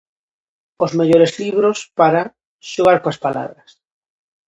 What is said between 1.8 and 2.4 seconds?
para...